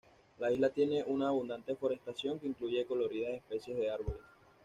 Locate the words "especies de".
3.35-3.91